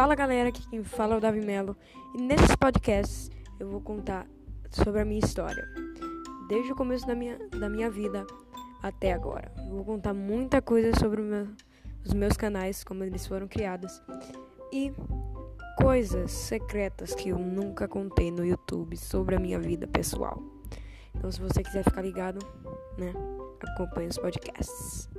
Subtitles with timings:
[0.00, 1.76] Fala galera, aqui quem fala é o Davi Melo
[2.14, 4.26] e nesses podcasts eu vou contar
[4.70, 5.62] sobre a minha história,
[6.48, 8.26] desde o começo da minha, da minha vida
[8.82, 9.52] até agora.
[9.58, 11.48] Eu vou contar muita coisa sobre meu,
[12.02, 14.00] os meus canais, como eles foram criados
[14.72, 14.90] e
[15.76, 20.42] coisas secretas que eu nunca contei no YouTube sobre a minha vida pessoal.
[21.14, 22.38] Então, se você quiser ficar ligado,
[22.96, 23.12] né,
[23.74, 25.10] acompanhe os podcasts.